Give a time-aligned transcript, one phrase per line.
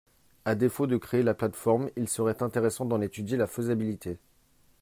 [0.45, 4.17] À défaut de créer la plateforme, il serait intéressant d’en étudier la faisabilité.